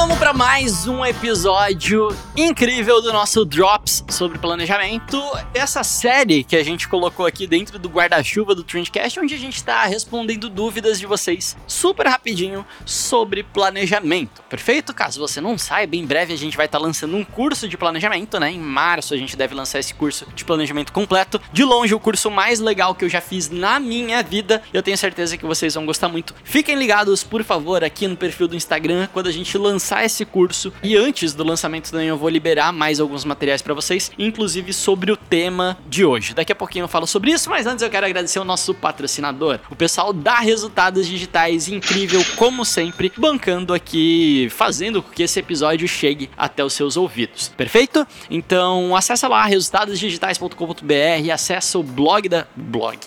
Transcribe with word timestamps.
Vamos 0.00 0.16
para 0.16 0.32
mais 0.32 0.86
um 0.86 1.04
episódio 1.04 2.08
incrível 2.34 3.02
do 3.02 3.12
nosso 3.12 3.44
Drops 3.44 4.02
sobre 4.08 4.38
planejamento. 4.38 5.22
Essa 5.52 5.84
série 5.84 6.42
que 6.42 6.56
a 6.56 6.64
gente 6.64 6.88
colocou 6.88 7.26
aqui 7.26 7.46
dentro 7.46 7.78
do 7.78 7.86
guarda-chuva 7.86 8.54
do 8.54 8.64
Trendcast, 8.64 9.20
onde 9.20 9.34
a 9.34 9.38
gente 9.38 9.56
está 9.56 9.84
respondendo 9.84 10.48
dúvidas 10.48 10.98
de 10.98 11.04
vocês 11.04 11.54
super 11.66 12.06
rapidinho 12.06 12.64
sobre 12.86 13.42
planejamento. 13.42 14.42
Perfeito? 14.48 14.94
Caso 14.94 15.20
você 15.20 15.38
não 15.38 15.58
saiba, 15.58 15.94
em 15.96 16.06
breve 16.06 16.32
a 16.32 16.38
gente 16.38 16.56
vai 16.56 16.64
estar 16.64 16.78
tá 16.78 16.84
lançando 16.84 17.14
um 17.14 17.22
curso 17.22 17.68
de 17.68 17.76
planejamento, 17.76 18.40
né? 18.40 18.50
Em 18.50 18.58
março 18.58 19.12
a 19.12 19.18
gente 19.18 19.36
deve 19.36 19.54
lançar 19.54 19.80
esse 19.80 19.92
curso 19.92 20.26
de 20.34 20.46
planejamento 20.46 20.94
completo. 20.94 21.38
De 21.52 21.62
longe, 21.62 21.94
o 21.94 22.00
curso 22.00 22.30
mais 22.30 22.58
legal 22.58 22.94
que 22.94 23.04
eu 23.04 23.08
já 23.10 23.20
fiz 23.20 23.50
na 23.50 23.78
minha 23.78 24.22
vida. 24.22 24.62
Eu 24.72 24.82
tenho 24.82 24.96
certeza 24.96 25.36
que 25.36 25.44
vocês 25.44 25.74
vão 25.74 25.84
gostar 25.84 26.08
muito. 26.08 26.34
Fiquem 26.42 26.76
ligados, 26.76 27.22
por 27.22 27.44
favor, 27.44 27.84
aqui 27.84 28.08
no 28.08 28.16
perfil 28.16 28.48
do 28.48 28.56
Instagram 28.56 29.06
quando 29.12 29.26
a 29.26 29.32
gente 29.32 29.58
lançar 29.58 29.89
lançar 29.90 30.04
esse 30.04 30.24
curso 30.24 30.72
e 30.82 30.96
antes 30.96 31.34
do 31.34 31.42
lançamento 31.42 31.90
também 31.90 32.06
eu 32.06 32.16
vou 32.16 32.28
liberar 32.28 32.72
mais 32.72 33.00
alguns 33.00 33.24
materiais 33.24 33.60
para 33.60 33.74
vocês, 33.74 34.12
inclusive 34.16 34.72
sobre 34.72 35.10
o 35.10 35.16
tema 35.16 35.76
de 35.88 36.04
hoje. 36.04 36.32
Daqui 36.32 36.52
a 36.52 36.54
pouquinho 36.54 36.84
eu 36.84 36.88
falo 36.88 37.06
sobre 37.06 37.32
isso, 37.32 37.50
mas 37.50 37.66
antes 37.66 37.82
eu 37.82 37.90
quero 37.90 38.06
agradecer 38.06 38.38
o 38.38 38.44
nosso 38.44 38.72
patrocinador, 38.72 39.58
o 39.68 39.74
pessoal 39.74 40.12
da 40.12 40.36
Resultados 40.36 41.08
Digitais, 41.08 41.66
incrível 41.66 42.24
como 42.36 42.64
sempre, 42.64 43.12
bancando 43.16 43.74
aqui, 43.74 44.48
fazendo 44.50 45.02
com 45.02 45.10
que 45.10 45.24
esse 45.24 45.40
episódio 45.40 45.88
chegue 45.88 46.30
até 46.36 46.64
os 46.64 46.72
seus 46.72 46.96
ouvidos. 46.96 47.48
Perfeito? 47.48 48.06
Então 48.30 48.94
acessa 48.94 49.26
lá 49.26 49.44
resultadosdigitais.com.br, 49.44 51.32
acessa 51.32 51.78
o 51.78 51.82
blog 51.82 52.28
da 52.28 52.46
blog. 52.54 52.98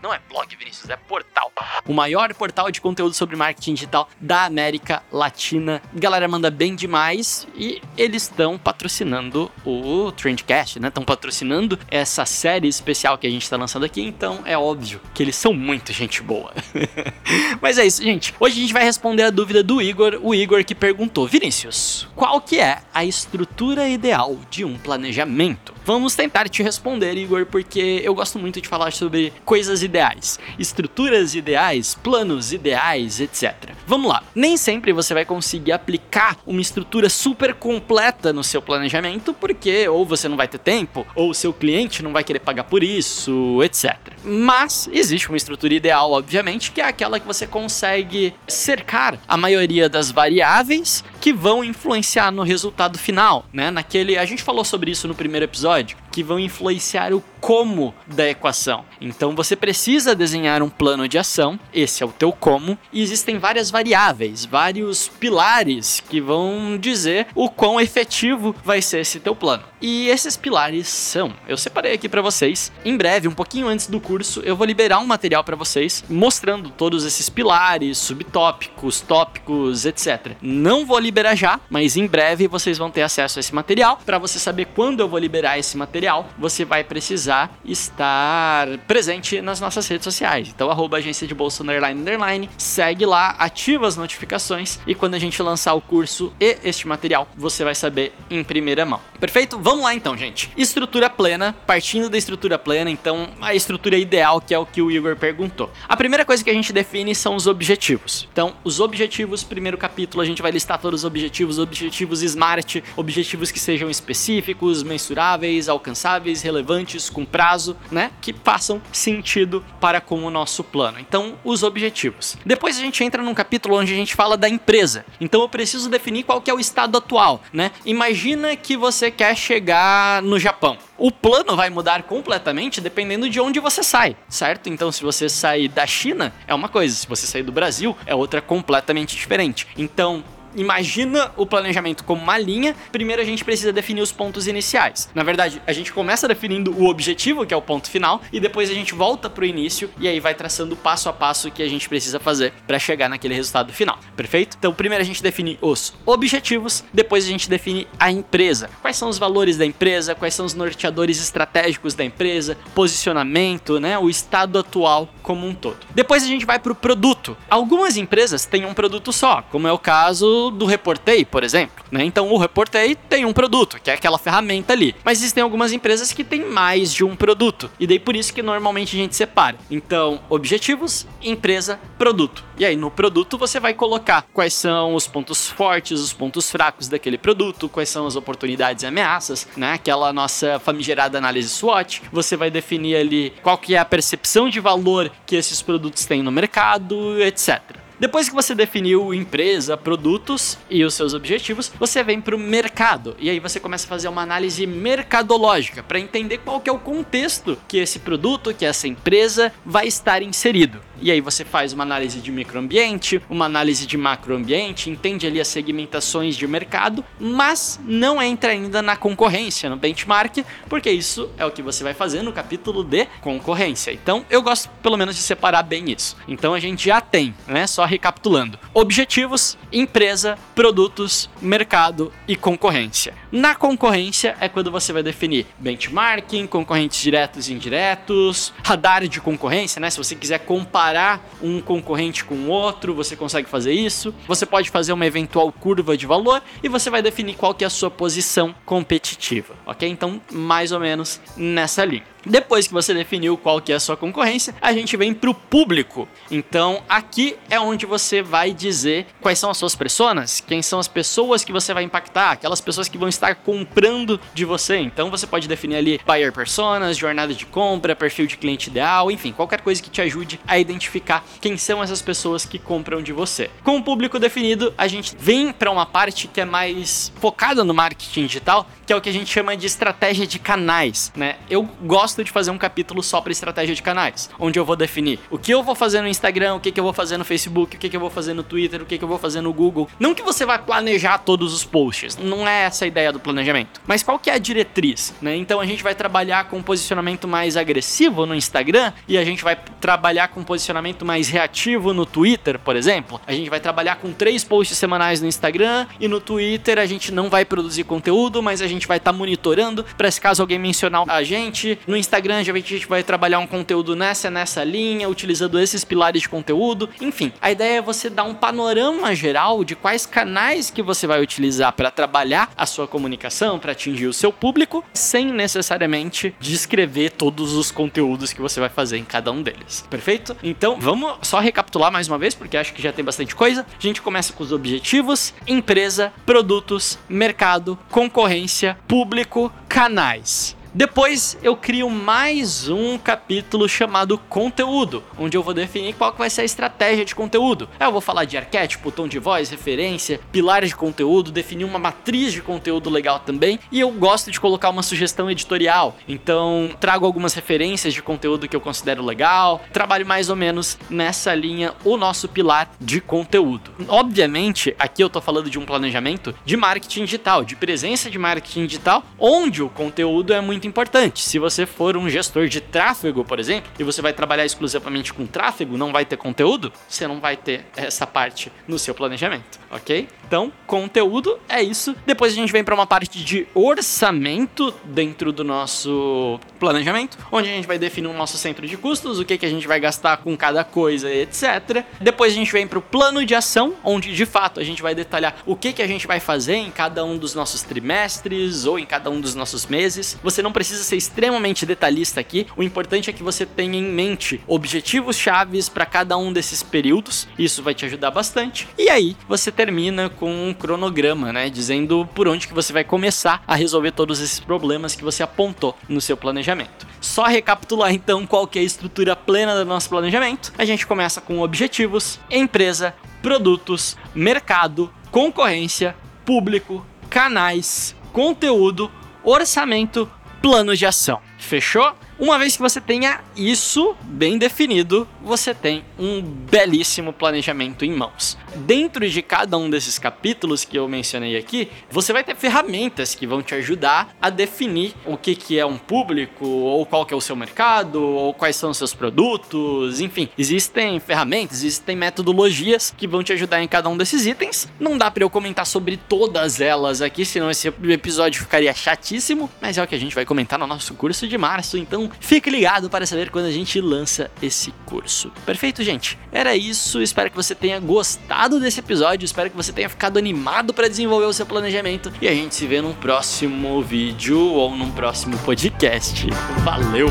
Não 0.00 0.14
é 0.14 0.20
blog, 0.28 0.54
Vinícius, 0.56 0.88
é 0.88 0.96
portal. 0.96 1.50
O 1.86 1.92
maior 1.92 2.32
portal 2.34 2.70
de 2.70 2.80
conteúdo 2.80 3.14
sobre 3.14 3.34
marketing 3.34 3.74
digital 3.74 4.08
da 4.20 4.44
América 4.44 5.02
Latina 5.10 5.82
galera 5.94 6.27
manda 6.28 6.50
bem 6.50 6.74
demais 6.74 7.46
e 7.56 7.80
eles 7.96 8.24
estão 8.24 8.58
patrocinando 8.58 9.50
o 9.64 10.12
Trendcast, 10.12 10.78
né? 10.78 10.88
Estão 10.88 11.04
patrocinando 11.04 11.78
essa 11.90 12.24
série 12.24 12.68
especial 12.68 13.18
que 13.18 13.26
a 13.26 13.30
gente 13.30 13.42
está 13.42 13.56
lançando 13.56 13.84
aqui, 13.84 14.02
então 14.02 14.40
é 14.44 14.56
óbvio 14.56 15.00
que 15.14 15.22
eles 15.22 15.36
são 15.36 15.52
muito 15.52 15.92
gente 15.92 16.22
boa. 16.22 16.52
Mas 17.60 17.78
é 17.78 17.86
isso, 17.86 18.02
gente. 18.02 18.34
Hoje 18.38 18.58
a 18.58 18.60
gente 18.60 18.72
vai 18.72 18.84
responder 18.84 19.24
a 19.24 19.30
dúvida 19.30 19.62
do 19.62 19.80
Igor, 19.80 20.18
o 20.22 20.34
Igor 20.34 20.64
que 20.64 20.74
perguntou: 20.74 21.26
Vinícius, 21.26 22.06
qual 22.14 22.40
que 22.40 22.60
é 22.60 22.78
a 22.92 23.04
estrutura 23.04 23.88
ideal 23.88 24.38
de 24.50 24.64
um 24.64 24.76
planejamento? 24.76 25.77
Vamos 25.88 26.14
tentar 26.14 26.50
te 26.50 26.62
responder, 26.62 27.16
Igor, 27.16 27.46
porque 27.46 28.02
eu 28.04 28.14
gosto 28.14 28.38
muito 28.38 28.60
de 28.60 28.68
falar 28.68 28.92
sobre 28.92 29.32
coisas 29.42 29.82
ideais, 29.82 30.38
estruturas 30.58 31.34
ideais, 31.34 31.94
planos 31.94 32.52
ideais, 32.52 33.22
etc. 33.22 33.70
Vamos 33.86 34.10
lá. 34.10 34.22
Nem 34.34 34.58
sempre 34.58 34.92
você 34.92 35.14
vai 35.14 35.24
conseguir 35.24 35.72
aplicar 35.72 36.36
uma 36.46 36.60
estrutura 36.60 37.08
super 37.08 37.54
completa 37.54 38.34
no 38.34 38.44
seu 38.44 38.60
planejamento, 38.60 39.32
porque 39.32 39.88
ou 39.88 40.04
você 40.04 40.28
não 40.28 40.36
vai 40.36 40.46
ter 40.46 40.58
tempo, 40.58 41.06
ou 41.14 41.30
o 41.30 41.34
seu 41.34 41.54
cliente 41.54 42.02
não 42.02 42.12
vai 42.12 42.22
querer 42.22 42.40
pagar 42.40 42.64
por 42.64 42.82
isso, 42.82 43.62
etc. 43.62 43.96
Mas 44.22 44.90
existe 44.92 45.30
uma 45.30 45.38
estrutura 45.38 45.72
ideal, 45.72 46.12
obviamente, 46.12 46.70
que 46.70 46.82
é 46.82 46.84
aquela 46.84 47.18
que 47.18 47.26
você 47.26 47.46
consegue 47.46 48.34
cercar 48.46 49.18
a 49.26 49.38
maioria 49.38 49.88
das 49.88 50.10
variáveis 50.10 51.02
que 51.18 51.32
vão 51.32 51.64
influenciar 51.64 52.30
no 52.30 52.42
resultado 52.42 52.98
final, 52.98 53.46
né? 53.50 53.70
Naquele, 53.70 54.18
a 54.18 54.26
gente 54.26 54.42
falou 54.42 54.66
sobre 54.66 54.90
isso 54.90 55.08
no 55.08 55.14
primeiro 55.14 55.44
episódio 55.46 55.77
episódio 55.78 55.96
que 56.10 56.22
vão 56.22 56.40
influenciar 56.40 57.12
o 57.12 57.22
como 57.40 57.94
da 58.06 58.28
equação. 58.28 58.84
Então 59.00 59.36
você 59.36 59.54
precisa 59.54 60.14
desenhar 60.14 60.62
um 60.62 60.68
plano 60.68 61.06
de 61.06 61.16
ação, 61.16 61.58
esse 61.72 62.02
é 62.02 62.06
o 62.06 62.10
teu 62.10 62.32
como, 62.32 62.76
e 62.92 63.00
existem 63.00 63.38
várias 63.38 63.70
variáveis, 63.70 64.44
vários 64.44 65.06
pilares 65.06 66.00
que 66.00 66.20
vão 66.20 66.76
dizer 66.76 67.28
o 67.36 67.48
quão 67.48 67.80
efetivo 67.80 68.54
vai 68.64 68.82
ser 68.82 69.00
esse 69.00 69.20
teu 69.20 69.34
plano. 69.34 69.62
E 69.80 70.08
esses 70.08 70.36
pilares 70.36 70.88
são, 70.88 71.32
eu 71.46 71.56
separei 71.56 71.92
aqui 71.92 72.08
para 72.08 72.20
vocês. 72.20 72.72
Em 72.84 72.96
breve, 72.96 73.28
um 73.28 73.32
pouquinho 73.32 73.68
antes 73.68 73.86
do 73.86 74.00
curso, 74.00 74.40
eu 74.40 74.56
vou 74.56 74.66
liberar 74.66 74.98
um 74.98 75.06
material 75.06 75.44
para 75.44 75.54
vocês 75.54 76.02
mostrando 76.08 76.70
todos 76.70 77.04
esses 77.04 77.28
pilares, 77.28 77.96
subtópicos, 77.98 79.00
tópicos, 79.00 79.86
etc. 79.86 80.32
Não 80.42 80.84
vou 80.84 80.98
liberar 80.98 81.36
já, 81.36 81.60
mas 81.70 81.96
em 81.96 82.08
breve 82.08 82.48
vocês 82.48 82.76
vão 82.76 82.90
ter 82.90 83.02
acesso 83.02 83.38
a 83.38 83.40
esse 83.40 83.54
material. 83.54 84.00
Para 84.04 84.18
você 84.18 84.40
saber 84.40 84.66
quando 84.74 84.98
eu 84.98 85.08
vou 85.08 85.18
liberar 85.20 85.58
esse 85.58 85.67
material 85.76 85.98
material, 85.98 86.28
você 86.38 86.64
vai 86.64 86.84
precisar 86.84 87.58
estar 87.64 88.78
presente 88.86 89.40
nas 89.40 89.60
nossas 89.60 89.86
redes 89.88 90.04
sociais. 90.04 90.48
Então, 90.48 90.70
arroba 90.70 90.98
agência 90.98 91.26
de 91.26 91.34
bolsa 91.34 91.62
underline, 91.62 92.00
underline, 92.00 92.50
segue 92.56 93.04
lá, 93.04 93.30
ativa 93.38 93.86
as 93.86 93.96
notificações 93.96 94.78
e 94.86 94.94
quando 94.94 95.14
a 95.14 95.18
gente 95.18 95.42
lançar 95.42 95.74
o 95.74 95.80
curso 95.80 96.32
e 96.40 96.58
este 96.62 96.86
material, 96.86 97.28
você 97.36 97.64
vai 97.64 97.74
saber 97.74 98.12
em 98.30 98.44
primeira 98.44 98.84
mão. 98.86 99.00
Perfeito? 99.18 99.58
Vamos 99.58 99.82
lá 99.82 99.94
então, 99.94 100.16
gente. 100.16 100.50
Estrutura 100.56 101.10
plena, 101.10 101.54
partindo 101.66 102.08
da 102.08 102.16
estrutura 102.16 102.58
plena, 102.58 102.90
então 102.90 103.30
a 103.40 103.54
estrutura 103.54 103.96
ideal 103.96 104.40
que 104.40 104.54
é 104.54 104.58
o 104.58 104.64
que 104.64 104.80
o 104.80 104.90
Igor 104.90 105.16
perguntou. 105.16 105.70
A 105.88 105.96
primeira 105.96 106.24
coisa 106.24 106.44
que 106.44 106.50
a 106.50 106.54
gente 106.54 106.72
define 106.72 107.14
são 107.14 107.34
os 107.34 107.46
objetivos. 107.46 108.28
Então, 108.32 108.54
os 108.62 108.78
objetivos, 108.78 109.42
primeiro 109.42 109.76
capítulo, 109.76 110.22
a 110.22 110.26
gente 110.26 110.40
vai 110.40 110.52
listar 110.52 110.80
todos 110.80 111.00
os 111.00 111.04
objetivos, 111.04 111.58
objetivos 111.58 112.22
SMART, 112.22 112.76
objetivos 112.96 113.50
que 113.50 113.58
sejam 113.58 113.90
específicos, 113.90 114.82
mensuráveis, 114.82 115.47
alcançáveis 115.68 115.88
alcançáveis, 116.08 116.42
relevantes, 116.42 117.10
com 117.10 117.24
prazo, 117.24 117.76
né? 117.90 118.10
Que 118.20 118.32
façam 118.32 118.80
sentido 118.92 119.64
para 119.80 120.00
com 120.00 120.22
o 120.24 120.30
nosso 120.30 120.62
plano. 120.62 120.98
Então, 121.00 121.36
os 121.44 121.62
objetivos. 121.62 122.36
Depois 122.44 122.76
a 122.76 122.80
gente 122.80 123.02
entra 123.02 123.22
num 123.22 123.34
capítulo 123.34 123.76
onde 123.76 123.92
a 123.92 123.96
gente 123.96 124.14
fala 124.14 124.36
da 124.36 124.48
empresa. 124.48 125.04
Então, 125.20 125.40
eu 125.40 125.48
preciso 125.48 125.88
definir 125.88 126.24
qual 126.24 126.40
que 126.40 126.50
é 126.50 126.54
o 126.54 126.60
estado 126.60 126.96
atual, 126.98 127.42
né? 127.52 127.70
Imagina 127.84 128.54
que 128.56 128.76
você 128.76 129.10
quer 129.10 129.36
chegar 129.36 130.22
no 130.22 130.38
Japão. 130.38 130.76
O 130.96 131.12
plano 131.12 131.54
vai 131.54 131.70
mudar 131.70 132.02
completamente 132.02 132.80
dependendo 132.80 133.30
de 133.30 133.40
onde 133.40 133.60
você 133.60 133.82
sai, 133.82 134.16
certo? 134.28 134.68
Então, 134.68 134.90
se 134.90 135.02
você 135.02 135.28
sair 135.28 135.68
da 135.68 135.86
China, 135.86 136.32
é 136.46 136.54
uma 136.54 136.68
coisa, 136.68 136.94
se 136.94 137.06
você 137.06 137.26
sair 137.26 137.42
do 137.42 137.52
Brasil, 137.52 137.96
é 138.04 138.14
outra 138.14 138.42
completamente 138.42 139.16
diferente. 139.16 139.66
Então, 139.76 140.24
imagina 140.60 141.32
o 141.36 141.46
planejamento 141.46 142.04
como 142.04 142.22
uma 142.22 142.38
linha, 142.38 142.74
primeiro 142.92 143.22
a 143.22 143.24
gente 143.24 143.44
precisa 143.44 143.72
definir 143.72 144.02
os 144.02 144.12
pontos 144.12 144.46
iniciais. 144.46 145.08
Na 145.14 145.22
verdade, 145.22 145.62
a 145.66 145.72
gente 145.72 145.92
começa 145.92 146.28
definindo 146.28 146.72
o 146.72 146.88
objetivo, 146.88 147.46
que 147.46 147.54
é 147.54 147.56
o 147.56 147.62
ponto 147.62 147.88
final, 147.90 148.20
e 148.32 148.40
depois 148.40 148.70
a 148.70 148.74
gente 148.74 148.94
volta 148.94 149.30
pro 149.30 149.44
início 149.44 149.90
e 149.98 150.08
aí 150.08 150.20
vai 150.20 150.34
traçando 150.34 150.76
passo 150.76 151.08
a 151.08 151.12
passo 151.12 151.48
o 151.48 151.50
que 151.50 151.62
a 151.62 151.68
gente 151.68 151.88
precisa 151.88 152.18
fazer 152.18 152.52
para 152.66 152.78
chegar 152.78 153.08
naquele 153.08 153.34
resultado 153.34 153.72
final. 153.72 153.98
Perfeito? 154.16 154.56
Então, 154.58 154.72
primeiro 154.72 155.02
a 155.02 155.06
gente 155.06 155.22
define 155.22 155.58
os 155.60 155.94
objetivos, 156.04 156.84
depois 156.92 157.24
a 157.24 157.28
gente 157.28 157.48
define 157.48 157.86
a 157.98 158.10
empresa. 158.10 158.70
Quais 158.80 158.96
são 158.96 159.08
os 159.08 159.18
valores 159.18 159.56
da 159.56 159.64
empresa, 159.64 160.14
quais 160.14 160.34
são 160.34 160.46
os 160.46 160.54
norteadores 160.54 161.20
estratégicos 161.20 161.94
da 161.94 162.04
empresa, 162.04 162.56
posicionamento, 162.74 163.78
né, 163.80 163.98
o 163.98 164.08
estado 164.08 164.58
atual 164.58 165.08
como 165.28 165.46
um 165.46 165.52
todo. 165.52 165.76
Depois 165.94 166.22
a 166.22 166.26
gente 166.26 166.46
vai 166.46 166.58
pro 166.58 166.74
produto. 166.74 167.36
Algumas 167.50 167.98
empresas 167.98 168.46
têm 168.46 168.64
um 168.64 168.72
produto 168.72 169.12
só, 169.12 169.42
como 169.50 169.68
é 169.68 169.72
o 169.72 169.78
caso 169.78 170.50
do, 170.50 170.64
Reportei, 170.64 171.22
por 171.22 171.44
exemplo. 171.44 171.84
Né? 171.90 172.02
Então, 172.02 172.30
o 172.30 172.38
Reportei 172.38 172.94
tem 172.94 173.26
um 173.26 173.32
produto, 173.34 173.78
que 173.78 173.90
é 173.90 173.94
aquela 173.94 174.16
ferramenta 174.16 174.72
ali. 174.72 174.96
Mas 175.04 175.18
existem 175.18 175.42
algumas 175.42 175.70
empresas 175.70 176.14
que 176.14 176.24
têm 176.24 176.46
mais 176.46 176.94
de 176.94 177.04
um 177.04 177.14
produto. 177.14 177.70
E 177.78 177.86
daí 177.86 177.98
por 177.98 178.16
isso 178.16 178.32
que 178.32 178.42
normalmente 178.42 178.96
a 178.96 179.00
gente 179.00 179.14
separa. 179.14 179.58
Então, 179.70 180.18
objetivos, 180.30 181.06
empresa, 181.22 181.78
produto. 181.98 182.42
E 182.56 182.64
aí, 182.64 182.74
no 182.74 182.90
produto, 182.90 183.36
você 183.36 183.60
vai 183.60 183.74
colocar 183.74 184.26
quais 184.32 184.54
são 184.54 184.94
os 184.94 185.06
pontos 185.06 185.46
fortes, 185.46 186.00
os 186.00 186.12
pontos 186.12 186.50
fracos 186.50 186.88
daquele 186.88 187.18
produto, 187.18 187.68
quais 187.68 187.90
são 187.90 188.06
as 188.06 188.16
oportunidades 188.16 188.82
e 188.82 188.86
ameaças, 188.86 189.46
né? 189.56 189.74
Aquela 189.74 190.10
nossa 190.10 190.58
famigerada 190.58 191.18
análise 191.18 191.50
SWOT. 191.50 192.02
Você 192.10 192.34
vai 192.34 192.50
definir 192.50 192.96
ali 192.96 193.34
qual 193.42 193.58
que 193.58 193.74
é 193.74 193.78
a 193.78 193.84
percepção 193.84 194.48
de 194.48 194.58
valor 194.58 195.12
que 195.26 195.36
esses 195.36 195.62
produtos 195.62 196.04
têm 196.04 196.22
no 196.22 196.30
mercado, 196.30 197.20
etc. 197.22 197.77
Depois 198.00 198.28
que 198.28 198.34
você 198.34 198.54
definiu 198.54 199.12
empresa, 199.12 199.76
produtos 199.76 200.56
e 200.70 200.84
os 200.84 200.94
seus 200.94 201.14
objetivos, 201.14 201.72
você 201.80 202.00
vem 202.04 202.20
para 202.20 202.36
o 202.36 202.38
mercado 202.38 203.16
e 203.18 203.28
aí 203.28 203.40
você 203.40 203.58
começa 203.58 203.86
a 203.86 203.88
fazer 203.88 204.06
uma 204.06 204.22
análise 204.22 204.64
mercadológica 204.68 205.82
para 205.82 205.98
entender 205.98 206.38
qual 206.38 206.60
que 206.60 206.70
é 206.70 206.72
o 206.72 206.78
contexto 206.78 207.58
que 207.66 207.76
esse 207.76 207.98
produto, 207.98 208.54
que 208.54 208.64
essa 208.64 208.86
empresa 208.86 209.52
vai 209.66 209.88
estar 209.88 210.22
inserido. 210.22 210.80
E 211.00 211.10
aí 211.10 211.20
você 211.20 211.44
faz 211.44 211.72
uma 211.72 211.84
análise 211.84 212.20
de 212.20 212.30
microambiente, 212.32 213.20
uma 213.30 213.46
análise 213.46 213.86
de 213.86 213.96
macroambiente, 213.96 214.90
entende 214.90 215.26
ali 215.26 215.40
as 215.40 215.48
segmentações 215.48 216.36
de 216.36 216.46
mercado, 216.46 217.04
mas 217.20 217.80
não 217.84 218.20
entra 218.20 218.50
ainda 218.50 218.82
na 218.82 218.96
concorrência, 218.96 219.70
no 219.70 219.76
benchmark, 219.76 220.44
porque 220.68 220.90
isso 220.90 221.30
é 221.36 221.44
o 221.44 221.50
que 221.50 221.62
você 221.62 221.84
vai 221.84 221.94
fazer 221.94 222.22
no 222.22 222.32
capítulo 222.32 222.82
de 222.82 223.06
concorrência. 223.20 223.92
Então, 223.92 224.24
eu 224.28 224.42
gosto 224.42 224.68
pelo 224.82 224.96
menos 224.96 225.14
de 225.14 225.22
separar 225.22 225.62
bem 225.62 225.90
isso. 225.90 226.16
Então, 226.26 226.52
a 226.52 226.58
gente 226.58 226.86
já 226.86 227.00
tem, 227.00 227.32
né? 227.46 227.66
Só 227.66 227.87
recapitulando: 227.88 228.58
objetivos, 228.72 229.58
empresa, 229.72 230.38
produtos, 230.54 231.28
mercado 231.40 232.12
e 232.26 232.36
concorrência. 232.36 233.14
Na 233.32 233.54
concorrência 233.54 234.36
é 234.40 234.48
quando 234.48 234.70
você 234.70 234.92
vai 234.92 235.02
definir 235.02 235.46
benchmarking, 235.58 236.46
concorrentes 236.46 237.00
diretos 237.00 237.48
e 237.48 237.54
indiretos, 237.54 238.52
radar 238.62 239.06
de 239.06 239.20
concorrência, 239.20 239.80
né? 239.80 239.90
Se 239.90 239.98
você 239.98 240.14
quiser 240.14 240.38
comparar 240.40 241.20
um 241.42 241.60
concorrente 241.60 242.24
com 242.24 242.48
outro, 242.48 242.94
você 242.94 243.16
consegue 243.16 243.48
fazer 243.48 243.72
isso. 243.72 244.14
Você 244.26 244.46
pode 244.46 244.70
fazer 244.70 244.92
uma 244.92 245.06
eventual 245.06 245.50
curva 245.50 245.96
de 245.96 246.06
valor 246.06 246.42
e 246.62 246.68
você 246.68 246.90
vai 246.90 247.02
definir 247.02 247.34
qual 247.34 247.54
que 247.54 247.64
é 247.64 247.66
a 247.66 247.70
sua 247.70 247.90
posição 247.90 248.54
competitiva, 248.64 249.54
ok? 249.66 249.88
Então, 249.88 250.20
mais 250.32 250.72
ou 250.72 250.80
menos 250.80 251.20
nessa 251.36 251.84
linha. 251.84 252.04
Depois 252.28 252.66
que 252.66 252.74
você 252.74 252.92
definiu 252.92 253.36
qual 253.36 253.60
que 253.60 253.72
é 253.72 253.76
a 253.76 253.80
sua 253.80 253.96
concorrência, 253.96 254.54
a 254.60 254.72
gente 254.72 254.96
vem 254.96 255.14
para 255.14 255.30
o 255.30 255.34
público. 255.34 256.06
Então, 256.30 256.82
aqui 256.88 257.36
é 257.48 257.58
onde 257.58 257.86
você 257.86 258.20
vai 258.20 258.52
dizer 258.52 259.06
quais 259.20 259.38
são 259.38 259.50
as 259.50 259.56
suas 259.56 259.74
personas, 259.74 260.40
quem 260.40 260.60
são 260.60 260.78
as 260.78 260.86
pessoas 260.86 261.42
que 261.42 261.52
você 261.52 261.72
vai 261.72 261.82
impactar, 261.82 262.32
aquelas 262.32 262.60
pessoas 262.60 262.88
que 262.88 262.98
vão 262.98 263.08
estar 263.08 263.34
comprando 263.36 264.20
de 264.34 264.44
você. 264.44 264.76
Então, 264.78 265.10
você 265.10 265.26
pode 265.26 265.48
definir 265.48 265.76
ali 265.76 266.00
buyer 266.04 266.32
personas, 266.32 266.96
jornada 266.96 267.32
de 267.32 267.46
compra, 267.46 267.96
perfil 267.96 268.26
de 268.26 268.36
cliente 268.36 268.68
ideal, 268.68 269.10
enfim, 269.10 269.32
qualquer 269.32 269.62
coisa 269.62 269.82
que 269.82 269.90
te 269.90 270.02
ajude 270.02 270.38
a 270.46 270.58
identificar 270.58 271.24
quem 271.40 271.56
são 271.56 271.82
essas 271.82 272.02
pessoas 272.02 272.44
que 272.44 272.58
compram 272.58 273.02
de 273.02 273.12
você. 273.12 273.50
Com 273.64 273.78
o 273.78 273.82
público 273.82 274.18
definido, 274.18 274.74
a 274.76 274.86
gente 274.86 275.16
vem 275.18 275.52
para 275.52 275.70
uma 275.70 275.86
parte 275.86 276.28
que 276.28 276.40
é 276.40 276.44
mais 276.44 277.10
focada 277.20 277.64
no 277.64 277.72
marketing 277.72 278.26
digital, 278.26 278.66
que 278.86 278.92
é 278.92 278.96
o 278.96 279.00
que 279.00 279.08
a 279.08 279.12
gente 279.12 279.30
chama 279.30 279.56
de 279.56 279.66
estratégia 279.66 280.26
de 280.26 280.38
canais, 280.38 281.12
né? 281.16 281.36
Eu 281.48 281.62
gosto 281.82 282.17
gosto 282.18 282.24
de 282.24 282.32
fazer 282.32 282.50
um 282.50 282.58
capítulo 282.58 283.02
só 283.02 283.20
para 283.20 283.30
estratégia 283.30 283.74
de 283.74 283.82
canais, 283.82 284.28
onde 284.38 284.58
eu 284.58 284.64
vou 284.64 284.74
definir 284.74 285.20
o 285.30 285.38
que 285.38 285.52
eu 285.52 285.62
vou 285.62 285.74
fazer 285.74 286.00
no 286.00 286.08
Instagram, 286.08 286.54
o 286.54 286.60
que, 286.60 286.72
que 286.72 286.80
eu 286.80 286.84
vou 286.84 286.92
fazer 286.92 287.16
no 287.16 287.24
Facebook, 287.24 287.76
o 287.76 287.78
que, 287.78 287.88
que 287.88 287.96
eu 287.96 288.00
vou 288.00 288.10
fazer 288.10 288.34
no 288.34 288.42
Twitter, 288.42 288.82
o 288.82 288.86
que, 288.86 288.98
que 288.98 289.04
eu 289.04 289.08
vou 289.08 289.18
fazer 289.18 289.40
no 289.40 289.52
Google. 289.52 289.88
Não 290.00 290.14
que 290.14 290.22
você 290.22 290.44
vai 290.44 290.58
planejar 290.58 291.18
todos 291.18 291.54
os 291.54 291.64
posts, 291.64 292.16
não 292.16 292.46
é 292.46 292.64
essa 292.64 292.84
a 292.84 292.88
ideia 292.88 293.12
do 293.12 293.20
planejamento. 293.20 293.80
Mas 293.86 294.02
qual 294.02 294.18
que 294.18 294.30
é 294.30 294.34
a 294.34 294.38
diretriz, 294.38 295.14
né? 295.20 295.36
Então 295.36 295.60
a 295.60 295.66
gente 295.66 295.82
vai 295.82 295.94
trabalhar 295.94 296.44
com 296.44 296.58
um 296.58 296.62
posicionamento 296.62 297.28
mais 297.28 297.56
agressivo 297.56 298.26
no 298.26 298.34
Instagram 298.34 298.92
e 299.06 299.16
a 299.16 299.24
gente 299.24 299.44
vai 299.44 299.56
trabalhar 299.80 300.28
com 300.28 300.40
um 300.40 300.44
posicionamento 300.44 301.04
mais 301.04 301.28
reativo 301.28 301.94
no 301.94 302.04
Twitter, 302.04 302.58
por 302.58 302.74
exemplo. 302.74 303.20
A 303.26 303.32
gente 303.32 303.50
vai 303.50 303.60
trabalhar 303.60 303.96
com 303.96 304.12
três 304.12 304.42
posts 304.42 304.76
semanais 304.76 305.20
no 305.20 305.28
Instagram 305.28 305.86
e 306.00 306.08
no 306.08 306.20
Twitter 306.20 306.78
a 306.78 306.86
gente 306.86 307.12
não 307.12 307.30
vai 307.30 307.44
produzir 307.44 307.84
conteúdo, 307.84 308.42
mas 308.42 308.60
a 308.60 308.66
gente 308.66 308.86
vai 308.86 308.96
estar 308.96 309.12
tá 309.12 309.18
monitorando 309.18 309.84
para 309.96 310.10
se 310.10 310.20
caso 310.20 310.42
alguém 310.42 310.58
mencionar 310.58 311.04
a 311.08 311.22
gente 311.22 311.78
no 311.86 311.96
Instagram 311.96 312.07
Instagram, 312.08 312.42
já 312.42 312.52
a 312.52 312.56
gente 312.56 312.86
vai 312.86 313.02
trabalhar 313.02 313.38
um 313.38 313.46
conteúdo 313.46 313.94
nessa 313.94 314.30
nessa 314.30 314.64
linha, 314.64 315.08
utilizando 315.08 315.60
esses 315.60 315.84
pilares 315.84 316.22
de 316.22 316.28
conteúdo. 316.28 316.88
Enfim, 317.02 317.32
a 317.40 317.50
ideia 317.50 317.78
é 317.78 317.82
você 317.82 318.08
dar 318.08 318.24
um 318.24 318.34
panorama 318.34 319.14
geral 319.14 319.62
de 319.62 319.76
quais 319.76 320.06
canais 320.06 320.70
que 320.70 320.82
você 320.82 321.06
vai 321.06 321.20
utilizar 321.20 321.72
para 321.74 321.90
trabalhar 321.90 322.50
a 322.56 322.64
sua 322.64 322.88
comunicação, 322.88 323.58
para 323.58 323.72
atingir 323.72 324.06
o 324.06 324.12
seu 324.12 324.32
público, 324.32 324.82
sem 324.94 325.26
necessariamente 325.26 326.34
descrever 326.40 327.10
todos 327.10 327.52
os 327.52 327.70
conteúdos 327.70 328.32
que 328.32 328.40
você 328.40 328.58
vai 328.58 328.70
fazer 328.70 328.96
em 328.96 329.04
cada 329.04 329.30
um 329.30 329.42
deles. 329.42 329.84
Perfeito? 329.90 330.34
Então, 330.42 330.78
vamos 330.80 331.14
só 331.22 331.40
recapitular 331.40 331.92
mais 331.92 332.08
uma 332.08 332.16
vez, 332.16 332.34
porque 332.34 332.56
acho 332.56 332.72
que 332.72 332.82
já 332.82 332.92
tem 332.92 333.04
bastante 333.04 333.36
coisa. 333.36 333.66
A 333.78 333.82
gente 333.82 334.00
começa 334.00 334.32
com 334.32 334.42
os 334.42 334.52
objetivos, 334.52 335.34
empresa, 335.46 336.10
produtos, 336.24 336.98
mercado, 337.06 337.78
concorrência, 337.90 338.78
público, 338.88 339.52
canais. 339.68 340.57
Depois 340.74 341.38
eu 341.42 341.56
crio 341.56 341.88
mais 341.88 342.68
um 342.68 342.98
capítulo 342.98 343.66
chamado 343.66 344.18
conteúdo, 344.18 345.02
onde 345.18 345.34
eu 345.36 345.42
vou 345.42 345.54
definir 345.54 345.94
qual 345.94 346.12
que 346.12 346.18
vai 346.18 346.28
ser 346.28 346.42
a 346.42 346.44
estratégia 346.44 347.06
de 347.06 347.14
conteúdo. 347.14 347.68
Eu 347.80 347.90
vou 347.90 348.02
falar 348.02 348.26
de 348.26 348.36
arquétipo, 348.36 348.92
tom 348.92 349.08
de 349.08 349.18
voz, 349.18 349.48
referência, 349.48 350.20
pilares 350.30 350.70
de 350.70 350.76
conteúdo, 350.76 351.32
definir 351.32 351.64
uma 351.64 351.78
matriz 351.78 352.34
de 352.34 352.42
conteúdo 352.42 352.90
legal 352.90 353.20
também, 353.20 353.58
e 353.72 353.80
eu 353.80 353.90
gosto 353.90 354.30
de 354.30 354.38
colocar 354.38 354.68
uma 354.68 354.82
sugestão 354.82 355.30
editorial. 355.30 355.96
Então, 356.06 356.70
trago 356.78 357.06
algumas 357.06 357.32
referências 357.32 357.94
de 357.94 358.02
conteúdo 358.02 358.46
que 358.46 358.54
eu 358.54 358.60
considero 358.60 359.02
legal, 359.02 359.62
trabalho 359.72 360.06
mais 360.06 360.28
ou 360.28 360.36
menos 360.36 360.78
nessa 360.90 361.34
linha 361.34 361.72
o 361.82 361.96
nosso 361.96 362.28
pilar 362.28 362.70
de 362.78 363.00
conteúdo. 363.00 363.70
Obviamente, 363.88 364.76
aqui 364.78 365.02
eu 365.02 365.08
tô 365.08 365.20
falando 365.20 365.48
de 365.48 365.58
um 365.58 365.64
planejamento 365.64 366.34
de 366.44 366.56
marketing 366.58 367.04
digital, 367.04 367.42
de 367.42 367.56
presença 367.56 368.10
de 368.10 368.18
marketing 368.18 368.66
digital, 368.66 369.02
onde 369.18 369.62
o 369.62 369.70
conteúdo 369.70 370.34
é 370.34 370.40
muito 370.42 370.57
muito 370.58 370.66
importante. 370.66 371.22
Se 371.22 371.38
você 371.38 371.64
for 371.64 371.96
um 371.96 372.10
gestor 372.10 372.48
de 372.48 372.60
tráfego, 372.60 373.24
por 373.24 373.38
exemplo, 373.38 373.70
e 373.78 373.84
você 373.84 374.02
vai 374.02 374.12
trabalhar 374.12 374.44
exclusivamente 374.44 375.14
com 375.14 375.24
tráfego, 375.24 375.78
não 375.78 375.92
vai 375.92 376.04
ter 376.04 376.16
conteúdo, 376.16 376.72
você 376.88 377.06
não 377.06 377.20
vai 377.20 377.36
ter 377.36 377.64
essa 377.76 378.06
parte 378.06 378.50
no 378.66 378.78
seu 378.78 378.92
planejamento, 378.92 379.60
ok? 379.70 380.08
Então, 380.26 380.52
conteúdo 380.66 381.38
é 381.48 381.62
isso. 381.62 381.96
Depois 382.04 382.32
a 382.32 382.36
gente 382.36 382.52
vem 382.52 382.62
para 382.62 382.74
uma 382.74 382.86
parte 382.86 383.24
de 383.24 383.46
orçamento 383.54 384.74
dentro 384.84 385.32
do 385.32 385.42
nosso 385.42 386.38
planejamento, 386.58 387.16
onde 387.32 387.48
a 387.48 387.52
gente 387.52 387.66
vai 387.66 387.78
definir 387.78 388.08
o 388.08 388.12
nosso 388.12 388.36
centro 388.36 388.66
de 388.66 388.76
custos, 388.76 389.18
o 389.18 389.24
que, 389.24 389.38
que 389.38 389.46
a 389.46 389.48
gente 389.48 389.66
vai 389.66 389.80
gastar 389.80 390.18
com 390.18 390.36
cada 390.36 390.64
coisa, 390.64 391.10
etc. 391.10 391.84
Depois 392.00 392.32
a 392.32 392.36
gente 392.36 392.52
vem 392.52 392.66
para 392.66 392.78
o 392.78 392.82
plano 392.82 393.24
de 393.24 393.34
ação, 393.34 393.74
onde 393.82 394.12
de 394.12 394.26
fato 394.26 394.60
a 394.60 394.64
gente 394.64 394.82
vai 394.82 394.94
detalhar 394.94 395.36
o 395.46 395.56
que, 395.56 395.72
que 395.72 395.80
a 395.80 395.86
gente 395.86 396.06
vai 396.06 396.20
fazer 396.20 396.56
em 396.56 396.70
cada 396.70 397.04
um 397.04 397.16
dos 397.16 397.34
nossos 397.34 397.62
trimestres 397.62 398.66
ou 398.66 398.78
em 398.78 398.84
cada 398.84 399.08
um 399.08 399.20
dos 399.20 399.34
nossos 399.34 399.66
meses. 399.66 400.18
Você 400.22 400.42
não 400.42 400.47
não 400.48 400.52
precisa 400.52 400.82
ser 400.82 400.96
extremamente 400.96 401.66
detalhista 401.66 402.20
aqui. 402.20 402.46
O 402.56 402.62
importante 402.62 403.10
é 403.10 403.12
que 403.12 403.22
você 403.22 403.44
tenha 403.44 403.76
em 403.76 403.82
mente 403.82 404.40
objetivos 404.46 405.16
chaves 405.16 405.68
para 405.68 405.84
cada 405.84 406.16
um 406.16 406.32
desses 406.32 406.62
períodos. 406.62 407.28
Isso 407.38 407.62
vai 407.62 407.74
te 407.74 407.84
ajudar 407.84 408.10
bastante. 408.10 408.66
E 408.78 408.88
aí 408.88 409.14
você 409.28 409.52
termina 409.52 410.08
com 410.08 410.48
um 410.48 410.54
cronograma, 410.54 411.34
né, 411.34 411.50
dizendo 411.50 412.08
por 412.14 412.26
onde 412.26 412.48
que 412.48 412.54
você 412.54 412.72
vai 412.72 412.82
começar 412.82 413.42
a 413.46 413.54
resolver 413.54 413.92
todos 413.92 414.20
esses 414.20 414.40
problemas 414.40 414.94
que 414.94 415.04
você 415.04 415.22
apontou 415.22 415.76
no 415.86 416.00
seu 416.00 416.16
planejamento. 416.16 416.86
Só 416.98 417.24
recapitular 417.24 417.92
então 417.92 418.26
qual 418.26 418.46
que 418.46 418.58
é 418.58 418.62
a 418.62 418.64
estrutura 418.64 419.14
plena 419.14 419.54
do 419.54 419.66
nosso 419.66 419.90
planejamento. 419.90 420.50
A 420.56 420.64
gente 420.64 420.86
começa 420.86 421.20
com 421.20 421.40
objetivos, 421.40 422.18
empresa, 422.30 422.94
produtos, 423.20 423.98
mercado, 424.14 424.90
concorrência, 425.10 425.94
público, 426.24 426.86
canais, 427.10 427.94
conteúdo, 428.14 428.90
orçamento, 429.22 430.10
planos 430.40 430.78
de 430.78 430.86
ação. 430.86 431.20
Fechou? 431.38 431.94
Uma 432.18 432.36
vez 432.36 432.56
que 432.56 432.62
você 432.62 432.80
tenha 432.80 433.20
isso 433.36 433.94
bem 434.02 434.38
definido, 434.38 435.06
você 435.22 435.54
tem 435.54 435.84
um 435.96 436.20
belíssimo 436.20 437.12
planejamento 437.12 437.84
em 437.84 437.92
mãos. 437.92 438.36
Dentro 438.56 439.08
de 439.08 439.22
cada 439.22 439.56
um 439.56 439.70
desses 439.70 440.00
capítulos 440.00 440.64
que 440.64 440.76
eu 440.76 440.88
mencionei 440.88 441.36
aqui, 441.36 441.70
você 441.88 442.12
vai 442.12 442.24
ter 442.24 442.34
ferramentas 442.34 443.14
que 443.14 443.24
vão 443.24 443.40
te 443.40 443.54
ajudar 443.54 444.16
a 444.20 444.30
definir 444.30 444.96
o 445.06 445.16
que, 445.16 445.36
que 445.36 445.60
é 445.60 445.64
um 445.64 445.78
público, 445.78 446.44
ou 446.44 446.84
qual 446.84 447.06
que 447.06 447.14
é 447.14 447.16
o 447.16 447.20
seu 447.20 447.36
mercado, 447.36 448.02
ou 448.02 448.34
quais 448.34 448.56
são 448.56 448.70
os 448.70 448.78
seus 448.78 448.92
produtos, 448.92 450.00
enfim. 450.00 450.28
Existem 450.36 450.98
ferramentas, 450.98 451.58
existem 451.58 451.94
metodologias 451.94 452.92
que 452.96 453.06
vão 453.06 453.22
te 453.22 453.32
ajudar 453.32 453.62
em 453.62 453.68
cada 453.68 453.88
um 453.88 453.96
desses 453.96 454.26
itens. 454.26 454.66
Não 454.80 454.98
dá 454.98 455.08
para 455.08 455.22
eu 455.22 455.30
comentar 455.30 455.66
sobre 455.66 455.96
todas 455.96 456.60
elas 456.60 457.00
aqui, 457.00 457.24
senão 457.24 457.48
esse 457.48 457.68
episódio 457.68 458.42
ficaria 458.42 458.74
chatíssimo, 458.74 459.48
mas 459.60 459.78
é 459.78 459.82
o 459.84 459.86
que 459.86 459.94
a 459.94 460.00
gente 460.00 460.16
vai 460.16 460.24
comentar 460.24 460.58
no 460.58 460.66
nosso 460.66 460.94
curso 460.94 461.28
de 461.28 461.38
março, 461.38 461.78
fique 462.20 462.50
ligado 462.50 462.88
para 462.90 463.06
saber 463.06 463.30
quando 463.30 463.46
a 463.46 463.50
gente 463.50 463.80
lança 463.80 464.30
esse 464.42 464.72
curso. 464.86 465.30
Perfeito, 465.44 465.82
gente? 465.82 466.18
Era 466.32 466.56
isso. 466.56 467.02
Espero 467.02 467.30
que 467.30 467.36
você 467.36 467.54
tenha 467.54 467.78
gostado 467.80 468.60
desse 468.60 468.80
episódio. 468.80 469.24
Espero 469.24 469.50
que 469.50 469.56
você 469.56 469.72
tenha 469.72 469.88
ficado 469.88 470.18
animado 470.18 470.72
para 470.74 470.88
desenvolver 470.88 471.26
o 471.26 471.32
seu 471.32 471.46
planejamento. 471.46 472.12
E 472.20 472.28
a 472.28 472.34
gente 472.34 472.54
se 472.54 472.66
vê 472.66 472.80
num 472.80 472.92
próximo 472.92 473.82
vídeo 473.82 474.38
ou 474.38 474.76
num 474.76 474.90
próximo 474.90 475.36
podcast. 475.38 476.26
Valeu! 476.64 477.08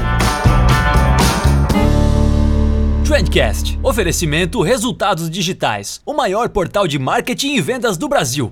Trendcast. 3.08 3.80
Oferecimento 3.82 4.62
Resultados 4.62 5.30
Digitais. 5.30 6.02
O 6.06 6.14
maior 6.14 6.50
portal 6.50 6.86
de 6.86 7.00
marketing 7.00 7.56
e 7.56 7.62
vendas 7.62 7.98
do 7.98 8.10
Brasil. 8.10 8.52